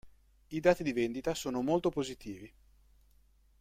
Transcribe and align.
I 0.49 0.59
dati 0.59 0.81
di 0.81 0.93
vendita 0.93 1.35
sono 1.35 1.61
molto 1.61 1.89
positivi. 1.91 2.51